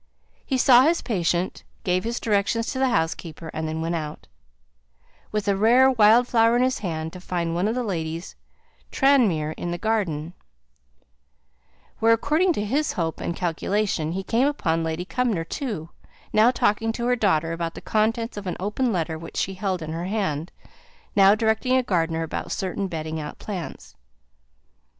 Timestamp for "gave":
1.83-2.05